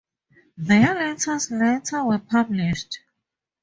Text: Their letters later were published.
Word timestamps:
Their 0.57 0.95
letters 0.95 1.51
later 1.51 2.03
were 2.03 2.17
published. 2.17 3.01